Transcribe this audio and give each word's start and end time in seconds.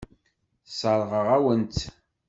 Sseṛɣeɣ-awen-tt. 0.69 1.79